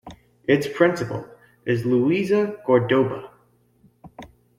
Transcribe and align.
Its 0.47 0.67
principal 0.67 1.23
is 1.63 1.85
Luisa 1.85 2.57
Cordoba. 2.65 3.29